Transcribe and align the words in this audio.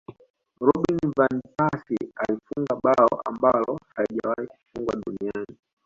robin 0.67 0.99
van 1.17 1.35
persie 1.57 2.11
alifunga 2.17 2.75
bao 2.83 3.21
ambalo 3.27 3.79
halijawahi 3.95 4.47
Kufungwa 4.47 4.95
duniani 4.95 5.57